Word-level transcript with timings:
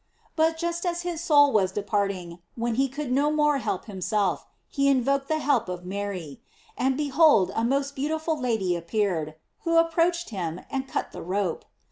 But 0.35 0.57
just 0.57 0.83
as 0.83 1.03
his 1.03 1.21
soul 1.21 1.51
was 1.51 1.71
departing, 1.71 2.39
when 2.55 2.73
he 2.73 2.89
could 2.89 3.11
no 3.11 3.29
more 3.31 3.59
help 3.59 3.85
himself, 3.85 4.47
he 4.67 4.87
invoked 4.87 5.27
the 5.27 5.37
help 5.37 5.69
of 5.69 5.85
Mary; 5.85 6.41
and 6.75 6.97
behold 6.97 7.51
a 7.53 7.63
most 7.63 7.95
beautiful 7.95 8.35
lady 8.35 8.75
ap 8.75 8.87
peared, 8.87 9.35
who 9.59 9.77
approached 9.77 10.31
him 10.31 10.61
and 10.71 10.87
cut 10.87 11.11
the 11.11 11.21
rope. 11.21 11.65